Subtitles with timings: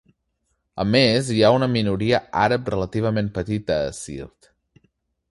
[0.83, 4.49] A més hi ha una minoria àrab relativament petita a Siirt.